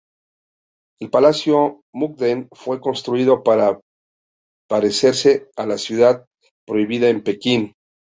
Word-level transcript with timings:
El 0.99 1.11
Palacio 1.11 1.83
Mukden 1.93 2.47
fue 2.55 2.81
construido 2.81 3.43
para 3.43 3.79
parecerse 4.67 5.47
a 5.55 5.67
la 5.67 5.77
Ciudad 5.77 6.25
Prohibida 6.65 7.07
en 7.09 7.21
Pekín. 7.21 7.75